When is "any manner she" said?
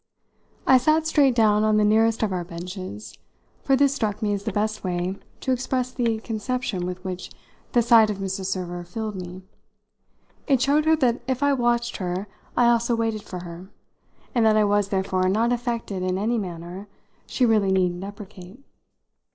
16.17-17.45